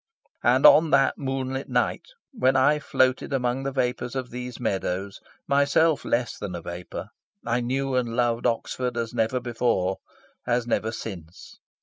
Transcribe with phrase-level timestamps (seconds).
[0.43, 6.03] And on that moonlit night when I floated among the vapours of these meadows, myself
[6.03, 7.09] less than a vapour,
[7.45, 9.97] I knew and loved Oxford as never before,
[10.47, 11.59] as never since.